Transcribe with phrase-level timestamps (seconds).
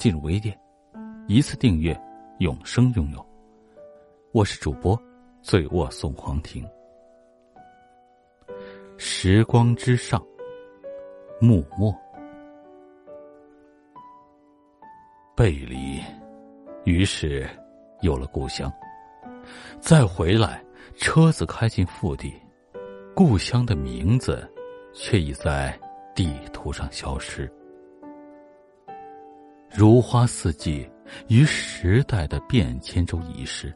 [0.00, 0.58] 进入微店，
[1.28, 1.94] 一次订阅，
[2.38, 3.26] 永生拥有。
[4.32, 4.98] 我是主播，
[5.42, 6.66] 醉卧送黄庭。
[8.96, 10.18] 时光之上，
[11.38, 11.94] 木墨
[15.36, 16.00] 背离，
[16.84, 17.46] 于是
[18.00, 18.72] 有了故乡。
[19.80, 20.64] 再回来，
[20.96, 22.32] 车子开进腹地，
[23.14, 24.50] 故乡的名字
[24.94, 25.78] 却已在
[26.14, 27.52] 地图上消失。
[29.72, 30.88] 如花似季，
[31.28, 33.72] 于时代的变迁中遗失。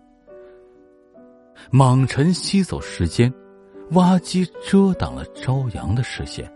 [1.71, 3.33] 莽尘吸走时间，
[3.93, 6.53] 挖机遮挡了朝阳的视线。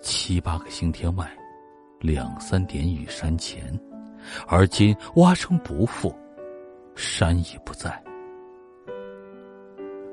[0.00, 1.28] 七八个星天外，
[2.00, 3.78] 两三点雨山前，
[4.46, 6.14] 而今蛙声不复，
[6.94, 8.00] 山已不在。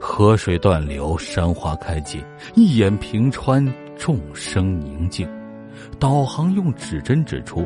[0.01, 2.23] 河水断流，山花开尽，
[2.55, 3.63] 一眼平川，
[3.95, 5.29] 众生宁静。
[5.99, 7.65] 导航用指针指出。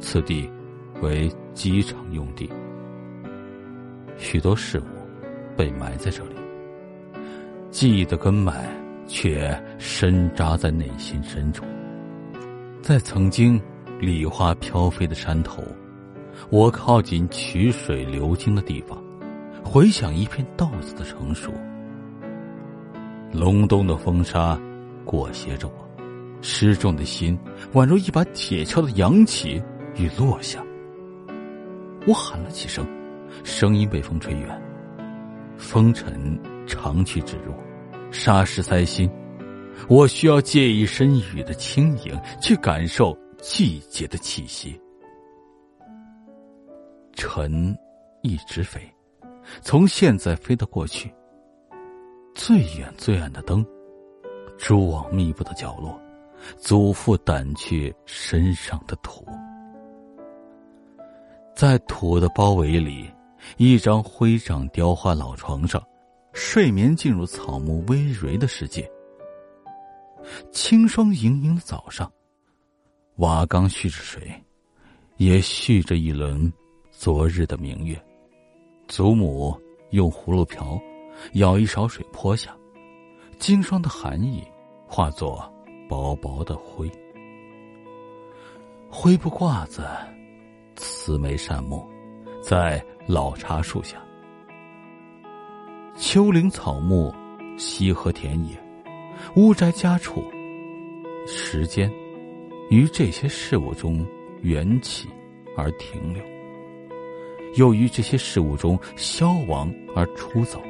[0.00, 0.50] 此地
[1.02, 2.50] 为机场用地，
[4.16, 4.82] 许多事物
[5.56, 6.34] 被埋在这里，
[7.70, 8.68] 记忆的根脉
[9.06, 11.64] 却深扎在内心深处。
[12.82, 13.60] 在曾经
[14.00, 15.62] 梨花飘飞的山头，
[16.48, 18.98] 我靠近曲水流经的地方，
[19.62, 21.52] 回想一片稻子的成熟。
[23.32, 24.58] 隆冬的风沙
[25.04, 26.02] 裹挟着我，
[26.40, 27.38] 失重的心
[27.74, 29.62] 宛如一把铁锹的扬起。
[29.96, 30.64] 雨落下，
[32.06, 32.86] 我喊了几声，
[33.44, 34.62] 声音被风吹远。
[35.56, 37.52] 风尘长驱直入，
[38.10, 39.10] 沙石塞心。
[39.88, 44.80] 我需要借一身雨的轻盈，去感受季节的气息。
[47.14, 47.76] 尘
[48.22, 48.80] 一直飞，
[49.60, 51.12] 从现在飞到过去。
[52.34, 53.64] 最远最暗的灯，
[54.56, 56.00] 蛛网密布的角落，
[56.56, 59.26] 祖父掸去身上的土。
[61.60, 63.06] 在土的包围里，
[63.58, 65.86] 一张灰掌雕花老床上，
[66.32, 68.90] 睡眠进入草木葳蕤的世界。
[70.52, 72.10] 清霜盈盈的早上，
[73.16, 74.32] 瓦缸蓄着水，
[75.18, 76.50] 也蓄着一轮
[76.90, 77.94] 昨日的明月。
[78.88, 79.54] 祖母
[79.90, 80.80] 用葫芦瓢
[81.34, 82.56] 舀一勺水泼下，
[83.38, 84.42] 经霜的寒意
[84.88, 85.46] 化作
[85.90, 86.90] 薄薄的灰。
[88.88, 89.86] 灰布褂子。
[90.80, 91.86] 慈眉善目，
[92.42, 94.02] 在老茶树下，
[95.94, 97.14] 丘陵草木，
[97.58, 98.58] 溪河田野，
[99.36, 100.24] 屋宅家畜，
[101.26, 101.92] 时间
[102.70, 104.06] 于这些事物中
[104.40, 105.06] 缘起
[105.54, 106.24] 而停留，
[107.56, 110.62] 又于这些事物中消亡而出走。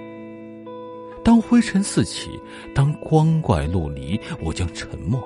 [1.22, 2.31] 当灰尘四起，
[2.75, 5.22] 当光怪陆离，我将沉默。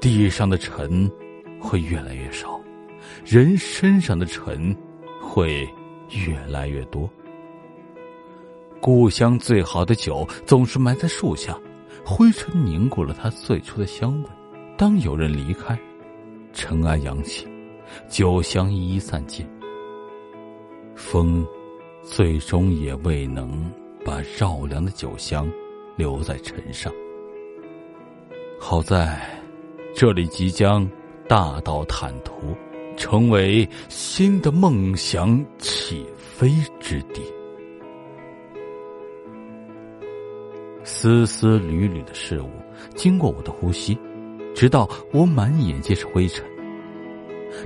[0.00, 1.10] 地上的尘
[1.60, 2.56] 会越来越少。
[3.24, 4.76] 人身上的尘
[5.20, 5.68] 会
[6.26, 7.08] 越来越多。
[8.80, 11.58] 故乡最好的酒总是埋在树下，
[12.04, 14.28] 灰尘凝固了它最初的香味。
[14.76, 15.78] 当有人离开，
[16.52, 17.46] 尘埃扬起，
[18.08, 19.44] 酒香一一散尽。
[20.94, 21.44] 风，
[22.02, 23.70] 最终也未能
[24.04, 25.50] 把绕梁的酒香
[25.96, 26.92] 留在尘上。
[28.60, 29.20] 好在，
[29.94, 30.88] 这里即将
[31.28, 32.56] 大道坦途。
[32.98, 37.22] 成为新的梦想起飞之地。
[40.82, 42.50] 丝丝缕缕的事物
[42.96, 43.96] 经过我的呼吸，
[44.54, 46.44] 直到我满眼皆是灰尘。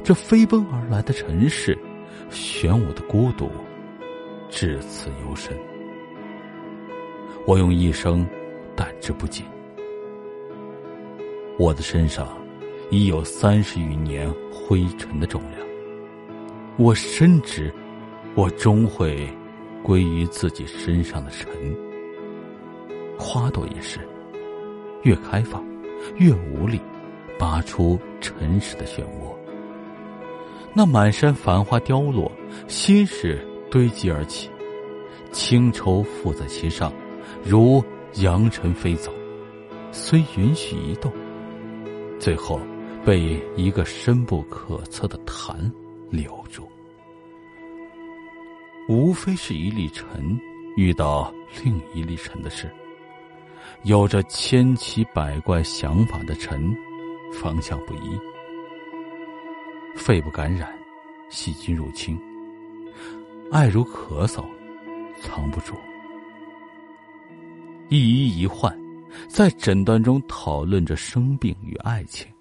[0.05, 1.77] 这飞奔而来的尘世，
[2.31, 3.51] 玄武的孤独，
[4.51, 5.57] 至此尤深。
[7.47, 8.27] 我用一生
[8.77, 9.45] 胆之不尽。
[11.59, 12.27] 我的身上
[12.93, 14.33] 已有三十余年。
[14.65, 15.67] 灰尘的重量，
[16.79, 17.71] 我深知，
[18.35, 19.29] 我终会
[19.83, 21.51] 归于自己身上的尘。
[23.19, 23.99] 花朵也是，
[25.03, 25.63] 越开放，
[26.17, 26.81] 越无力
[27.39, 29.37] 拔出尘世的漩涡。
[30.73, 32.33] 那满山繁花凋落，
[32.69, 34.49] 心事堆积而起，
[35.33, 36.91] 清愁附在其上，
[37.45, 37.85] 如
[38.15, 39.13] 扬尘飞走，
[39.91, 41.13] 虽允许移动，
[42.19, 42.59] 最后。
[43.05, 45.73] 被一个深不可测的潭
[46.11, 46.69] 留住。
[48.89, 50.39] 无非是一粒尘
[50.77, 51.33] 遇到
[51.65, 52.71] 另一粒尘的事。
[53.85, 56.75] 有着千奇百怪想法的尘，
[57.33, 58.19] 方向不一，
[59.97, 60.73] 肺部感染，
[61.29, 62.17] 细菌入侵，
[63.51, 64.45] 爱如咳嗽，
[65.21, 65.75] 藏不住。
[67.89, 68.77] 一医一患，
[69.27, 72.32] 在诊断中讨论着生病与爱情，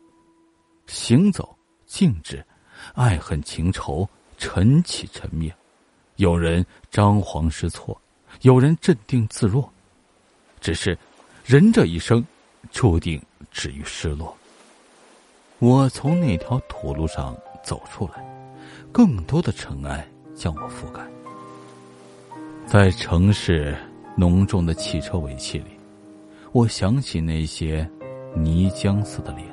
[0.88, 1.56] 行走、
[1.86, 2.44] 静止、
[2.94, 4.07] 爱恨情仇，
[4.38, 5.54] 晨起晨灭。
[6.18, 8.00] 有人张皇失措，
[8.42, 9.68] 有人镇定自若，
[10.60, 10.98] 只是，
[11.45, 12.24] 人这一生，
[12.72, 14.36] 注定止于失落。
[15.60, 18.24] 我从那条土路上走出来，
[18.92, 21.01] 更多的尘埃将我覆盖。
[22.68, 23.75] 在城市
[24.16, 25.72] 浓重的汽车尾气里，
[26.51, 27.89] 我想起那些
[28.36, 29.48] 泥浆似的脸，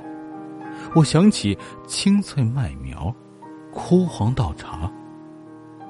[0.94, 3.14] 我想起青翠麦苗，
[3.72, 4.90] 枯黄稻茬。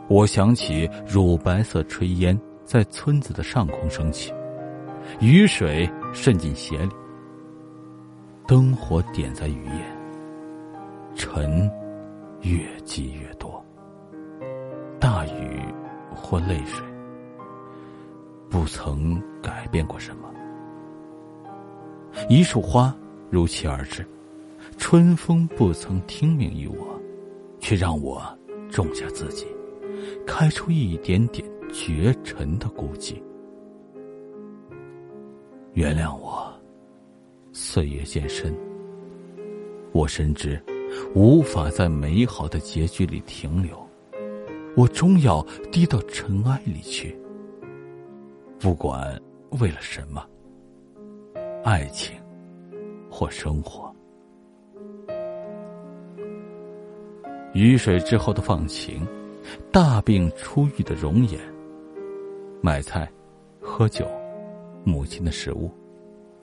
[0.09, 4.33] 我想起乳白色炊烟在村子的上空升起，
[5.21, 6.91] 雨水渗进鞋里，
[8.47, 9.85] 灯火点在雨夜，
[11.15, 11.71] 尘
[12.41, 13.63] 越积越多。
[14.99, 15.61] 大雨
[16.15, 16.85] 或泪水，
[18.51, 20.29] 不曾改变过什么。
[22.29, 22.95] 一束花
[23.31, 24.05] 如期而至，
[24.79, 26.99] 春风不曾听命于我，
[27.59, 28.23] 却让我
[28.71, 29.47] 种下自己。
[30.25, 33.21] 开出一点点绝尘的孤寂。
[35.75, 36.51] 原谅我，
[37.53, 38.55] 岁月渐深。
[39.93, 40.63] 我深知，
[41.15, 43.77] 无法在美好的结局里停留，
[44.77, 47.19] 我终要低到尘埃里去。
[48.61, 49.21] 不管
[49.61, 50.25] 为了什么，
[51.65, 52.17] 爱情
[53.11, 53.93] 或生活。
[57.59, 59.05] 雨水之后的放晴。
[59.73, 61.41] 大病初愈的容颜，
[62.61, 63.11] 买菜、
[63.61, 64.07] 喝酒，
[64.85, 65.71] 母亲的食物，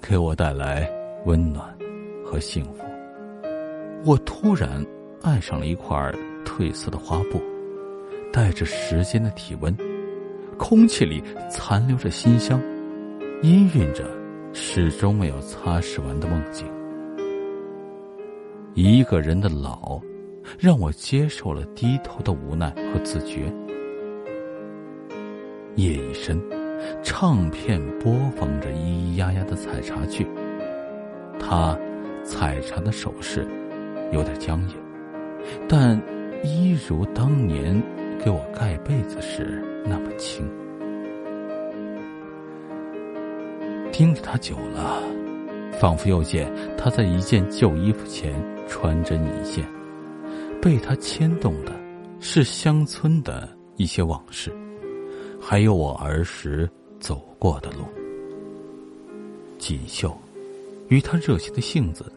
[0.01, 0.89] 给我带来
[1.25, 1.73] 温暖
[2.25, 2.83] 和幸福。
[4.03, 4.83] 我突然
[5.21, 5.95] 爱上了一块
[6.43, 7.39] 褪色的花布，
[8.33, 9.73] 带着时间的体温，
[10.57, 12.59] 空气里残留着馨香，
[13.41, 14.03] 氤氲着
[14.51, 16.67] 始终没有擦拭完的梦境。
[18.73, 20.01] 一个人的老。
[20.59, 23.51] 让我接受了低头的无奈和自觉。
[25.75, 26.41] 夜已深，
[27.03, 30.25] 唱片播放着咿咿呀呀的采茶剧。
[31.39, 31.77] 他
[32.23, 33.45] 采茶的手势
[34.11, 34.75] 有点僵硬，
[35.67, 36.01] 但
[36.43, 37.81] 一如当年
[38.23, 40.49] 给我盖被子时那么轻。
[43.91, 45.01] 盯着他久了，
[45.73, 48.33] 仿佛又见他在一件旧衣服前
[48.67, 49.65] 穿针引线。
[50.65, 51.79] 被他牵动的，
[52.19, 54.51] 是乡村的一些往事，
[55.39, 56.67] 还有我儿时
[56.99, 57.85] 走过的路。
[59.59, 60.17] 锦绣，
[60.87, 62.11] 与他热情的性子，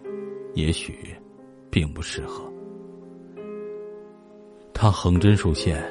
[0.54, 1.14] 也许
[1.68, 2.50] 并不适合。
[4.72, 5.84] 他横针竖线，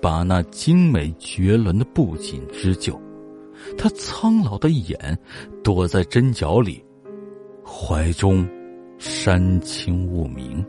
[0.00, 2.96] 把那精美绝伦的布锦织就。
[3.76, 5.18] 他苍老的眼，
[5.64, 6.80] 躲在针脚里，
[7.66, 8.48] 怀中
[9.00, 10.64] 山青雾明。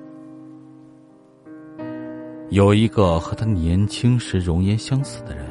[2.51, 5.45] 有一个和他年轻时容颜相似的人，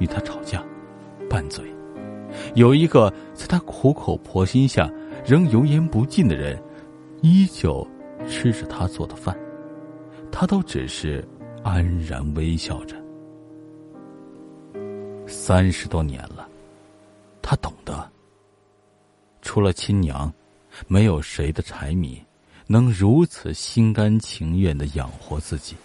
[0.00, 0.64] 与他吵架，
[1.28, 1.62] 拌嘴；
[2.56, 4.90] 有一个在他苦口婆心下
[5.24, 6.60] 仍油盐不进的人，
[7.22, 7.86] 依旧
[8.28, 9.38] 吃着他做的饭，
[10.32, 11.24] 他都只是
[11.62, 12.96] 安然微笑着。
[15.28, 16.48] 三十多年了，
[17.40, 18.10] 他懂得，
[19.40, 20.32] 除了亲娘，
[20.88, 22.20] 没有谁的柴米
[22.66, 25.76] 能如此心甘情愿的养活自己。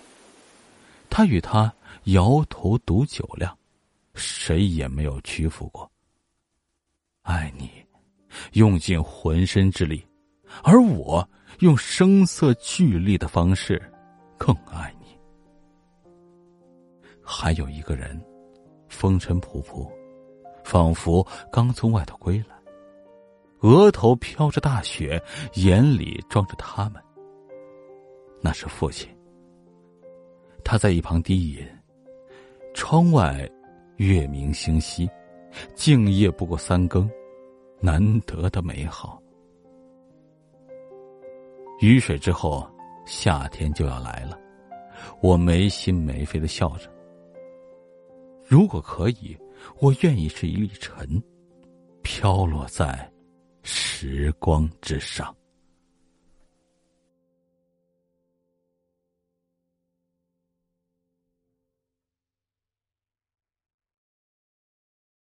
[1.18, 1.74] 他与他
[2.08, 3.58] 摇头赌酒量，
[4.16, 5.90] 谁也没有屈服过。
[7.22, 7.70] 爱你，
[8.52, 10.06] 用尽浑身之力，
[10.62, 11.26] 而我
[11.60, 13.82] 用声色俱厉的方式
[14.38, 15.18] 更爱你。
[17.24, 18.22] 还有一个人，
[18.90, 19.90] 风尘仆仆，
[20.66, 22.58] 仿佛刚从外头归来，
[23.62, 27.02] 额头飘着大雪，眼里装着他们。
[28.42, 29.15] 那是父亲。
[30.66, 31.64] 他在一旁低吟
[32.74, 33.48] ：“窗外
[33.98, 35.08] 月明星稀，
[35.76, 37.08] 静夜不过三更，
[37.80, 39.22] 难得的美好。”
[41.80, 42.68] 雨水之后，
[43.06, 44.40] 夏天就要来了。
[45.22, 46.90] 我没心没肺的笑着。
[48.44, 49.38] 如果可以，
[49.80, 51.22] 我愿意是一粒尘，
[52.02, 53.08] 飘落在
[53.62, 55.36] 时光之上。